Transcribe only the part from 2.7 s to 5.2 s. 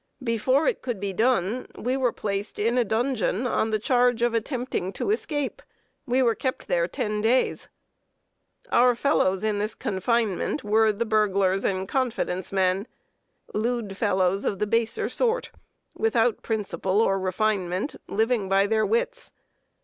a dungeon, on the charge of attempting to